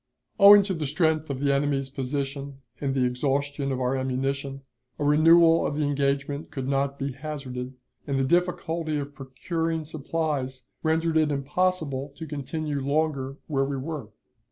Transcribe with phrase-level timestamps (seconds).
[0.39, 4.63] Owing to the strength of the enemy's position and the exhaustion of our ammunition,
[4.97, 7.75] a renewal of the engagement could not be hazarded,
[8.07, 14.09] and the difficulty of procuring supplies rendered it impossible to continue longer where we were.